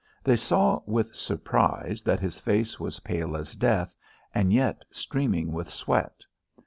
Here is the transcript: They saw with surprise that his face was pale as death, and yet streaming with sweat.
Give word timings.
They 0.23 0.35
saw 0.35 0.81
with 0.87 1.13
surprise 1.15 2.01
that 2.01 2.19
his 2.19 2.39
face 2.39 2.79
was 2.79 3.01
pale 3.01 3.37
as 3.37 3.55
death, 3.55 3.93
and 4.33 4.51
yet 4.51 4.83
streaming 4.89 5.51
with 5.51 5.69
sweat. 5.69 6.23